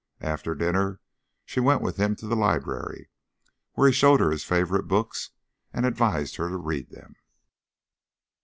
[0.21, 0.99] After dinner
[1.45, 3.11] she went with him to the library,
[3.73, 5.29] where he showed her his favourite books,
[5.71, 7.13] and advised her to read them.